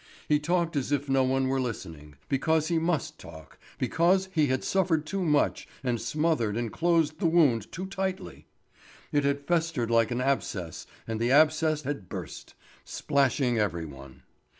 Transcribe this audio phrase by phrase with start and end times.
[0.27, 4.63] He talked as if no one were listening, because he must talk, because he had
[4.63, 8.47] suffered too much and smothered and closed the wound too tightly.
[9.11, 14.23] It had festered like an abscess and the abscess had burst, splashing every one.